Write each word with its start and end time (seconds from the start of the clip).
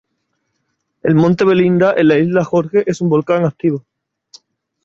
El 1.03 1.13
monte 1.13 1.45
Belinda 1.45 1.93
en 1.95 2.07
la 2.07 2.17
isla 2.17 2.43
Jorge 2.43 2.81
es 2.87 3.01
un 3.01 3.09
volcán 3.09 3.45
activo. 3.45 3.85